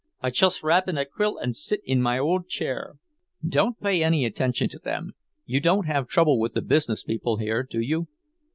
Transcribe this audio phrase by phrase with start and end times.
[0.19, 2.95] I chust wrap in a quilt and sit in my old chair."
[3.47, 5.11] "Don't pay any attention to them.
[5.45, 8.07] You don't have trouble with the business people here, do you?"